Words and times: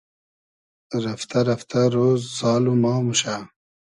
رئفتۂ 1.03 1.39
رئفتۂ 1.49 1.81
رۉز 1.95 2.21
سال 2.37 2.63
و 2.69 2.73
ما 2.81 2.93
موشۂ 3.05 3.35